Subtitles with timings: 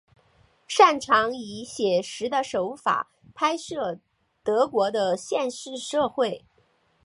[0.67, 3.99] 擅长以写实的手法拍摄
[4.43, 6.43] 德国的现实社会。